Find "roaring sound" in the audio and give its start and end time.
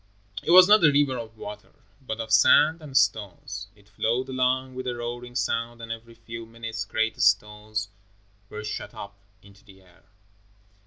4.95-5.79